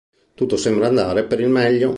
Tutto 0.33 0.57
sembra 0.57 0.87
andare 0.87 1.25
per 1.25 1.39
il 1.41 1.49
meglio. 1.49 1.89